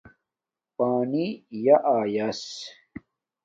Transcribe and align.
پانی 0.75 1.25
ݵی 1.61 1.71
آیس 1.95 2.41